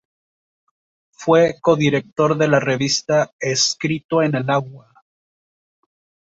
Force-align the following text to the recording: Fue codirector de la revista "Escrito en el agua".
Fue 1.11 1.57
codirector 1.61 2.35
de 2.35 2.47
la 2.47 2.59
revista 2.59 3.35
"Escrito 3.39 4.23
en 4.23 4.33
el 4.33 4.49
agua". 4.49 4.91